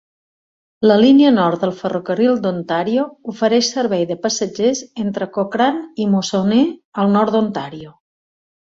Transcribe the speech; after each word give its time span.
La 0.91 0.95
línia 1.01 1.33
nord 1.35 1.61
del 1.65 1.73
ferrocarril 1.81 2.41
d'Ontario 2.47 3.05
ofereix 3.35 3.69
servei 3.77 4.09
de 4.13 4.19
passatgers 4.27 4.85
entre 5.07 5.29
Cochrane 5.39 5.87
i 6.07 6.11
Moosonee 6.17 6.69
al 7.05 7.17
nord 7.21 7.39
d'Ontario. 7.39 7.97